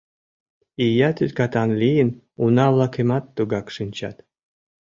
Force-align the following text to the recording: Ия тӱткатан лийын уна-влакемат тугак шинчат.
Ия 0.85 1.09
тӱткатан 1.17 1.69
лийын 1.81 2.09
уна-влакемат 2.43 3.23
тугак 3.35 3.67
шинчат. 3.75 4.17